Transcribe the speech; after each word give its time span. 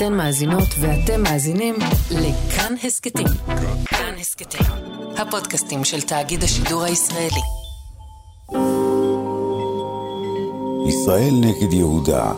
אתן 0.00 0.14
מאזינות 0.14 0.68
ואתם 0.80 1.22
מאזינים 1.22 1.74
לכאן 2.10 2.74
הסכתים. 2.84 3.26
כאן 3.84 4.14
הסכתים, 4.20 4.66
הפודקאסטים 5.18 5.84
של 5.84 6.00
תאגיד 6.00 6.42
השידור 6.42 6.82
הישראלי. 6.82 7.40
ישראל 10.88 11.34
נגד 11.40 11.72
יהודה 11.72 12.32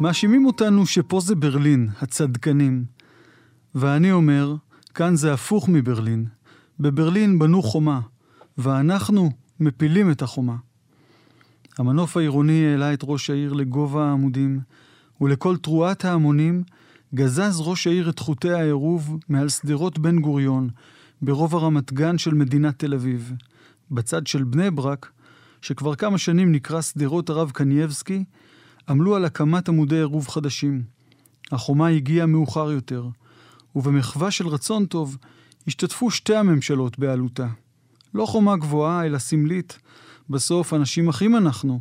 מאשימים 0.00 0.46
אותנו 0.46 0.86
שפה 0.86 1.20
זה 1.20 1.34
ברלין, 1.34 1.88
הצדקנים. 2.02 2.84
ואני 3.74 4.12
אומר, 4.12 4.54
כאן 4.94 5.16
זה 5.16 5.32
הפוך 5.32 5.68
מברלין. 5.68 6.26
בברלין 6.80 7.38
בנו 7.38 7.62
חומה, 7.62 8.00
ואנחנו 8.58 9.30
מפילים 9.60 10.10
את 10.10 10.22
החומה. 10.22 10.56
המנוף 11.78 12.16
העירוני 12.16 12.66
העלה 12.66 12.94
את 12.94 13.00
ראש 13.02 13.30
העיר 13.30 13.52
לגובה 13.52 14.08
העמודים, 14.08 14.60
ולכל 15.20 15.56
תרועת 15.56 16.04
ההמונים 16.04 16.62
גזז 17.14 17.60
ראש 17.60 17.86
העיר 17.86 18.10
את 18.10 18.18
חוטי 18.18 18.50
העירוב 18.50 19.16
מעל 19.28 19.48
שדרות 19.48 19.98
בן 19.98 20.20
גוריון, 20.20 20.68
ברוב 21.22 21.54
הרמת 21.54 21.92
גן 21.92 22.18
של 22.18 22.34
מדינת 22.34 22.78
תל 22.78 22.94
אביב. 22.94 23.32
בצד 23.90 24.26
של 24.26 24.44
בני 24.44 24.70
ברק, 24.70 25.10
שכבר 25.62 25.94
כמה 25.94 26.18
שנים 26.18 26.52
נקרא 26.52 26.80
שדרות 26.80 27.30
הרב 27.30 27.50
קנייבסקי, 27.50 28.24
עמלו 28.88 29.16
על 29.16 29.24
הקמת 29.24 29.68
עמודי 29.68 29.96
עירוב 29.96 30.28
חדשים. 30.28 30.82
החומה 31.52 31.88
הגיעה 31.88 32.26
מאוחר 32.26 32.72
יותר, 32.72 33.08
ובמחווה 33.76 34.30
של 34.30 34.48
רצון 34.48 34.86
טוב, 34.86 35.16
השתתפו 35.66 36.10
שתי 36.10 36.36
הממשלות 36.36 36.98
בעלותה. 36.98 37.46
לא 38.14 38.26
חומה 38.26 38.56
גבוהה, 38.56 39.06
אלא 39.06 39.18
סמלית. 39.18 39.78
בסוף 40.30 40.74
אנשים 40.74 41.08
אחים 41.08 41.36
אנחנו, 41.36 41.80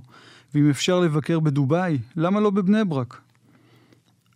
ואם 0.53 0.69
אפשר 0.69 0.99
לבקר 0.99 1.39
בדובאי, 1.39 1.97
למה 2.15 2.39
לא 2.39 2.49
בבני 2.49 2.85
ברק? 2.85 3.21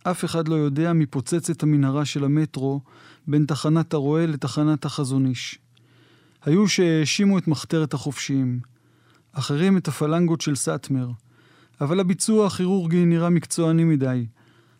אף 0.02 0.24
אחד 0.24 0.48
לא 0.48 0.54
יודע 0.54 0.92
מי 0.92 1.06
פוצץ 1.06 1.50
את 1.50 1.62
המנהרה 1.62 2.04
של 2.04 2.24
המטרו 2.24 2.80
בין 3.26 3.46
תחנת 3.46 3.94
הרועה 3.94 4.26
לתחנת 4.26 4.84
החזון 4.84 5.26
איש. 5.26 5.58
היו 6.44 6.68
שהאשימו 6.68 7.38
את 7.38 7.48
מחתרת 7.48 7.94
החופשיים, 7.94 8.60
אחרים 9.32 9.76
את 9.76 9.88
הפלנגות 9.88 10.40
של 10.40 10.54
סאטמר, 10.54 11.10
אבל 11.80 12.00
הביצוע 12.00 12.46
הכירורגי 12.46 13.04
נראה 13.04 13.30
מקצועני 13.30 13.84
מדי. 13.84 14.26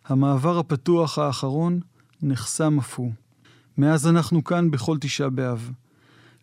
המעבר 0.05 0.59
הפתוח 0.59 1.19
האחרון 1.19 1.79
נחסם 2.21 2.79
אף 2.79 2.99
הוא. 2.99 3.11
מאז 3.77 4.07
אנחנו 4.07 4.43
כאן 4.43 4.71
בכל 4.71 4.97
תשעה 5.01 5.29
באב. 5.29 5.71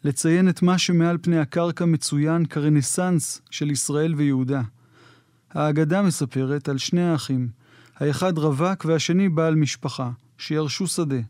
לציין 0.05 0.49
את 0.49 0.63
מה 0.63 0.79
שמעל 0.79 1.19
פני 1.23 1.39
הקרקע 1.39 1.85
מצוין 1.85 2.47
כרנסאנס 2.47 3.43
של 3.51 3.71
ישראל 3.71 4.15
ויהודה. 4.15 4.63
האגדה 5.51 6.03
מספרת 6.03 6.69
על 6.69 6.79
שני 6.79 7.03
האחים, 7.03 7.49
האחד 7.97 8.39
רווק 8.39 8.85
והשני 8.85 9.29
בעל 9.29 9.55
משפחה, 9.55 10.11
שירשו 10.39 10.87
שדה. 10.87 11.21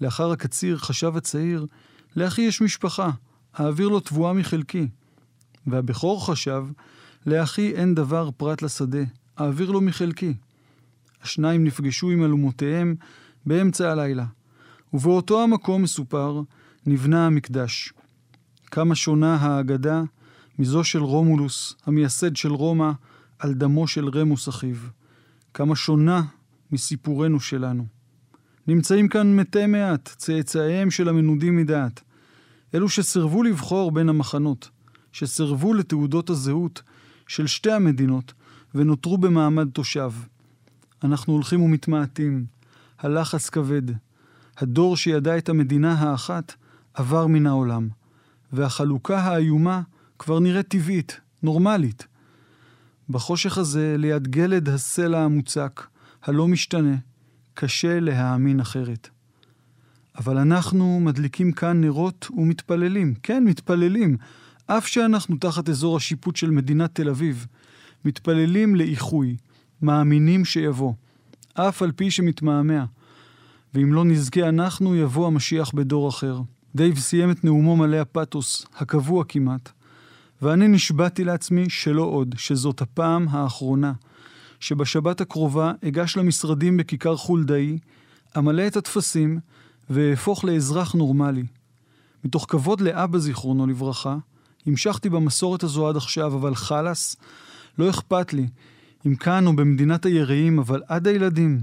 לאחר 0.00 0.32
הקציר 0.32 0.78
חשב 0.78 1.16
הצעיר, 1.16 1.66
לאחי 2.16 2.42
יש 2.42 2.60
משפחה, 2.60 3.10
אעביר 3.60 3.88
לו 3.88 4.00
תבואה 4.00 4.32
מחלקי. 4.32 4.88
והבכור 5.66 6.26
חשב, 6.26 6.64
לאחי 7.26 7.72
אין 7.74 7.94
דבר 7.94 8.30
פרט 8.36 8.62
לשדה, 8.62 9.02
אעביר 9.40 9.70
לו 9.70 9.80
מחלקי. 9.80 10.34
השניים 11.22 11.64
נפגשו 11.64 12.10
עם 12.10 12.24
אלומותיהם 12.24 12.94
באמצע 13.46 13.92
הלילה, 13.92 14.24
ובאותו 14.92 15.42
המקום 15.42 15.82
מסופר, 15.82 16.42
נבנה 16.86 17.26
המקדש. 17.26 17.92
כמה 18.66 18.94
שונה 18.94 19.36
האגדה 19.36 20.02
מזו 20.58 20.84
של 20.84 20.98
רומולוס, 20.98 21.74
המייסד 21.86 22.36
של 22.36 22.52
רומא, 22.52 22.90
על 23.38 23.54
דמו 23.54 23.86
של 23.86 24.08
רמוס 24.08 24.48
אחיו. 24.48 24.76
כמה 25.54 25.76
שונה 25.76 26.22
מסיפורנו 26.72 27.40
שלנו. 27.40 27.86
נמצאים 28.66 29.08
כאן 29.08 29.36
מתי 29.36 29.66
מעט, 29.66 30.14
צאצאיהם 30.16 30.90
של 30.90 31.08
המנודים 31.08 31.56
מדעת. 31.56 32.00
אלו 32.74 32.88
שסירבו 32.88 33.42
לבחור 33.42 33.92
בין 33.92 34.08
המחנות, 34.08 34.70
שסירבו 35.12 35.74
לתעודות 35.74 36.30
הזהות 36.30 36.82
של 37.28 37.46
שתי 37.46 37.72
המדינות 37.72 38.32
ונותרו 38.74 39.18
במעמד 39.18 39.68
תושב. 39.70 40.12
אנחנו 41.04 41.32
הולכים 41.32 41.62
ומתמעטים, 41.62 42.44
הלחץ 42.98 43.50
כבד. 43.50 43.82
הדור 44.58 44.96
שידע 44.96 45.38
את 45.38 45.48
המדינה 45.48 45.92
האחת 45.92 46.54
עבר 46.94 47.26
מן 47.26 47.46
העולם, 47.46 47.88
והחלוקה 48.52 49.18
האיומה 49.20 49.80
כבר 50.18 50.40
נראית 50.40 50.68
טבעית, 50.68 51.20
נורמלית. 51.42 52.06
בחושך 53.10 53.58
הזה, 53.58 53.94
ליד 53.98 54.28
גלד 54.28 54.68
הסלע 54.68 55.20
המוצק, 55.20 55.86
הלא 56.22 56.48
משתנה, 56.48 56.96
קשה 57.54 58.00
להאמין 58.00 58.60
אחרת. 58.60 59.08
אבל 60.18 60.38
אנחנו 60.38 61.00
מדליקים 61.00 61.52
כאן 61.52 61.80
נרות 61.80 62.28
ומתפללים. 62.36 63.14
כן, 63.22 63.44
מתפללים. 63.44 64.16
אף 64.66 64.86
שאנחנו 64.86 65.36
תחת 65.36 65.68
אזור 65.68 65.96
השיפוט 65.96 66.36
של 66.36 66.50
מדינת 66.50 66.94
תל 66.94 67.08
אביב. 67.08 67.46
מתפללים 68.04 68.74
לאיחוי, 68.74 69.36
מאמינים 69.82 70.44
שיבוא. 70.44 70.92
אף 71.54 71.82
על 71.82 71.92
פי 71.92 72.10
שמתמהמה. 72.10 72.84
ואם 73.74 73.92
לא 73.92 74.04
נזכה 74.04 74.48
אנחנו, 74.48 74.96
יבוא 74.96 75.26
המשיח 75.26 75.74
בדור 75.74 76.08
אחר. 76.08 76.40
דייב 76.76 76.98
סיים 76.98 77.30
את 77.30 77.44
נאומו 77.44 77.76
מלא 77.76 77.96
הפתוס, 77.96 78.66
הקבוע 78.76 79.24
כמעט. 79.24 79.72
ואני 80.42 80.68
נשבעתי 80.68 81.24
לעצמי 81.24 81.70
שלא 81.70 82.02
עוד, 82.02 82.34
שזאת 82.38 82.82
הפעם 82.82 83.28
האחרונה. 83.28 83.92
שבשבת 84.60 85.20
הקרובה 85.20 85.72
אגש 85.88 86.16
למשרדים 86.16 86.76
בכיכר 86.76 87.16
חולדאי, 87.16 87.78
אמלא 88.38 88.66
את 88.66 88.76
הטפסים 88.76 89.38
ואהפוך 89.90 90.44
לאזרח 90.44 90.94
נורמלי. 90.94 91.42
מתוך 92.24 92.46
כבוד 92.48 92.80
לאבא 92.80 93.18
זיכרונו 93.18 93.66
לברכה, 93.66 94.16
המשכתי 94.66 95.08
במסורת 95.08 95.62
הזו 95.62 95.88
עד 95.88 95.96
עכשיו, 95.96 96.34
אבל 96.34 96.54
חלאס, 96.54 97.16
לא 97.78 97.90
אכפת 97.90 98.32
לי, 98.32 98.46
אם 99.06 99.14
כאן 99.14 99.46
או 99.46 99.56
במדינת 99.56 100.06
היראים, 100.06 100.58
אבל 100.58 100.82
עד 100.88 101.06
הילדים. 101.06 101.62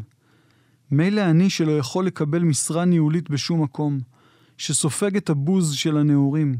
מילא 0.91 1.21
אני 1.21 1.49
שלא 1.49 1.77
יכול 1.77 2.05
לקבל 2.05 2.39
משרה 2.39 2.85
ניהולית 2.85 3.29
בשום 3.29 3.63
מקום, 3.63 3.99
שסופג 4.61 5.17
את 5.17 5.29
הבוז 5.29 5.73
של 5.73 5.97
הנעורים. 5.97 6.55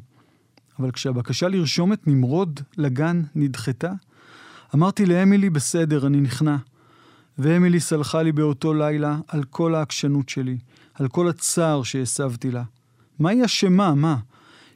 אבל 0.80 0.92
כשהבקשה 0.92 1.48
לרשום 1.48 1.94
את 1.94 2.08
נמרוד 2.08 2.60
לגן 2.78 3.22
נדחתה, 3.36 3.92
אמרתי 4.76 5.06
לאמילי, 5.06 5.50
בסדר, 5.50 6.08
אני 6.08 6.22
נכנע. 6.22 6.58
ואמילי 7.38 7.80
סלחה 7.80 8.22
לי 8.22 8.32
באותו 8.32 8.74
לילה 8.74 9.18
על 9.28 9.44
כל 9.44 9.76
העקשנות 9.76 10.30
שלי, 10.30 10.58
על 10.94 11.08
כל 11.08 11.30
הצער 11.30 11.84
שהסבתי 11.84 12.52
לה. 12.52 12.64
מה 13.20 13.30
היא 13.30 13.46
אשמה, 13.46 13.96
מה? 13.96 14.18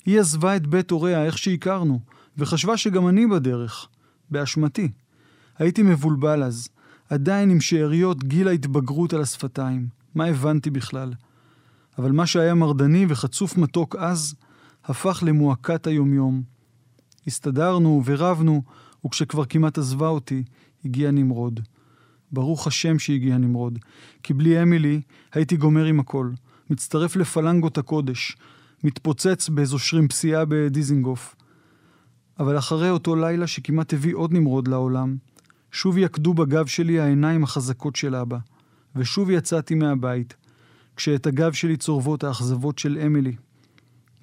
היא 0.05 0.19
עזבה 0.19 0.55
את 0.55 0.67
בית 0.67 0.91
הוריה 0.91 1.25
איך 1.25 1.37
שהכרנו, 1.37 1.99
וחשבה 2.37 2.77
שגם 2.77 3.07
אני 3.07 3.27
בדרך, 3.27 3.87
באשמתי. 4.31 4.91
הייתי 5.57 5.83
מבולבל 5.83 6.43
אז, 6.43 6.67
עדיין 7.09 7.49
עם 7.49 7.61
שאריות 7.61 8.23
גיל 8.23 8.47
ההתבגרות 8.47 9.13
על 9.13 9.21
השפתיים. 9.21 9.87
מה 10.15 10.25
הבנתי 10.25 10.69
בכלל? 10.69 11.13
אבל 11.97 12.11
מה 12.11 12.25
שהיה 12.25 12.53
מרדני 12.53 13.05
וחצוף 13.09 13.57
מתוק 13.57 13.95
אז, 13.95 14.35
הפך 14.85 15.23
למועקת 15.25 15.87
היומיום. 15.87 16.41
הסתדרנו 17.27 18.01
ורבנו, 18.05 18.61
וכשכבר 19.05 19.45
כמעט 19.45 19.77
עזבה 19.77 20.07
אותי, 20.07 20.43
הגיע 20.85 21.11
נמרוד. 21.11 21.59
ברוך 22.31 22.67
השם 22.67 22.99
שהגיע 22.99 23.37
נמרוד, 23.37 23.79
כי 24.23 24.33
בלי 24.33 24.61
אמילי 24.61 25.01
הייתי 25.33 25.57
גומר 25.57 25.85
עם 25.85 25.99
הכל. 25.99 26.31
מצטרף 26.69 27.15
לפלנגות 27.15 27.77
הקודש, 27.77 28.37
מתפוצץ 28.83 29.49
באיזו 29.49 29.79
שרימפסייה 29.79 30.45
בדיזינגוף. 30.47 31.35
אבל 32.39 32.57
אחרי 32.57 32.89
אותו 32.89 33.15
לילה 33.15 33.47
שכמעט 33.47 33.93
הביא 33.93 34.15
עוד 34.15 34.33
נמרוד 34.33 34.67
לעולם, 34.67 35.17
שוב 35.71 35.97
יקדו 35.97 36.33
בגב 36.33 36.65
שלי 36.65 36.99
העיניים 36.99 37.43
החזקות 37.43 37.95
של 37.95 38.15
אבא, 38.15 38.37
ושוב 38.95 39.29
יצאתי 39.29 39.75
מהבית, 39.75 40.35
כשאת 40.95 41.27
הגב 41.27 41.53
שלי 41.53 41.77
צורבות 41.77 42.23
האכזבות 42.23 42.79
של 42.79 42.99
אמילי. 43.05 43.35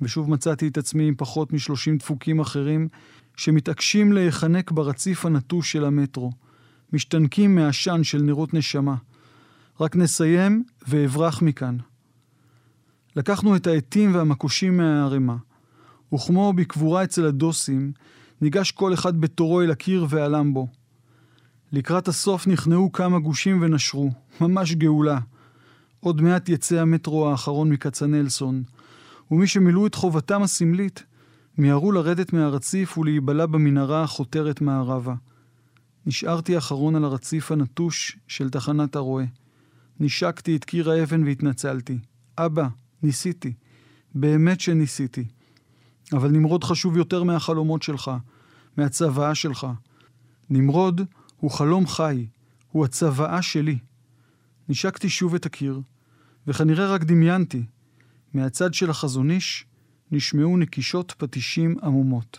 ושוב 0.02 0.30
מצאתי 0.30 0.69
את 0.69 0.78
עצמי 0.78 1.08
עם 1.08 1.14
פחות 1.14 1.52
משלושים 1.52 1.96
דפוקים 1.96 2.40
אחרים 2.40 2.88
שמתעקשים 3.36 4.12
להיחנק 4.12 4.70
ברציף 4.70 5.26
הנטוש 5.26 5.72
של 5.72 5.84
המטרו, 5.84 6.32
משתנקים 6.92 7.54
מעשן 7.54 8.04
של 8.04 8.22
נרות 8.22 8.54
נשמה. 8.54 8.94
רק 9.80 9.96
נסיים 9.96 10.64
ואברח 10.88 11.42
מכאן. 11.42 11.76
לקחנו 13.16 13.56
את 13.56 13.66
העטים 13.66 14.14
והמקושים 14.14 14.76
מהערימה, 14.76 15.36
וכמו 16.14 16.52
בקבורה 16.52 17.04
אצל 17.04 17.26
הדוסים, 17.26 17.92
ניגש 18.40 18.70
כל 18.70 18.94
אחד 18.94 19.20
בתורו 19.20 19.62
אל 19.62 19.70
הקיר 19.70 20.06
ועלם 20.08 20.54
בו. 20.54 20.69
לקראת 21.72 22.08
הסוף 22.08 22.46
נכנעו 22.46 22.92
כמה 22.92 23.19
גושים 23.19 23.62
ונשרו, 23.62 24.10
ממש 24.40 24.74
גאולה. 24.74 25.19
עוד 26.04 26.20
מעט 26.20 26.49
יצא 26.49 26.81
המטרו 26.81 27.28
האחרון 27.28 27.70
מכצנלסון, 27.70 28.62
ומי 29.31 29.46
שמילאו 29.46 29.87
את 29.87 29.94
חובתם 29.94 30.43
הסמלית, 30.43 31.02
מיהרו 31.58 31.93
לרדת 31.93 32.32
מהרציף 32.32 32.99
ולהיבלע 32.99 33.46
במנהרה 33.46 34.02
החותרת 34.02 34.60
מערבה. 34.60 35.14
נשארתי 36.06 36.58
אחרון 36.58 36.94
על 36.94 37.04
הרציף 37.04 37.52
הנטוש 37.52 38.19
של 38.28 38.50
תחנת 38.50 38.96
הרועה. 38.96 39.25
נשקתי 40.00 40.56
את 40.56 40.64
קיר 40.64 40.90
האבן 40.90 41.25
והתנצלתי. 41.25 41.99
אבא, 42.38 42.69
ניסיתי. 43.02 43.52
באמת 44.14 44.60
שניסיתי. 44.60 45.25
אבל 46.12 46.31
נמרוד 46.31 46.64
חשוב 46.64 46.96
יותר 46.96 47.22
מהחלומות 47.22 47.82
שלך, 47.82 48.10
מהצוואה 48.76 49.34
שלך. 49.34 49.66
נמרוד 50.50 51.00
הוא 51.37 51.50
חלום 51.50 51.87
חי, 51.87 52.26
הוא 52.70 52.84
הצוואה 52.84 53.43
שלי. 53.43 53.78
נשקתי 54.69 55.08
שוב 55.08 55.34
את 55.34 55.46
הקיר, 55.46 55.81
וכנראה 56.46 56.94
רק 56.94 57.04
דמיינתי. 57.04 57.62
מהצד 58.34 58.74
של 58.74 58.90
החזון 58.90 59.30
איש 59.30 59.66
נשמעו 60.10 60.56
נקישות 60.56 61.14
פטישים 61.18 61.76
עמומות. 61.82 62.38